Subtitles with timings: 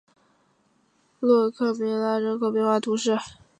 [1.19, 3.15] 洛克梅拉人口变化图示